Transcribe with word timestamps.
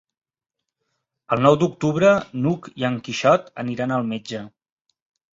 El 1.35 1.41
nou 1.45 1.57
d'octubre 1.63 2.13
n'Hug 2.45 2.69
i 2.83 2.87
en 2.89 2.97
Quixot 3.09 3.51
aniran 3.65 3.93
al 3.99 4.09
metge. 4.15 4.41